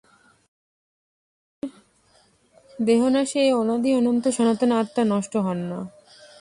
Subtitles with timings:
[2.79, 5.79] দেহনাশে এই অনাদি অনন্ত সনাতন আত্মা নষ্ট হন না।